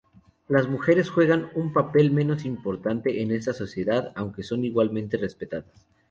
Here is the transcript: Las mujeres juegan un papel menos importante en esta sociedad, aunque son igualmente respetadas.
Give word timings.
Las 0.47 0.67
mujeres 0.67 1.11
juegan 1.11 1.51
un 1.53 1.73
papel 1.73 2.09
menos 2.09 2.43
importante 2.45 3.21
en 3.21 3.29
esta 3.29 3.53
sociedad, 3.53 4.11
aunque 4.15 4.41
son 4.41 4.65
igualmente 4.65 5.15
respetadas. 5.15 5.85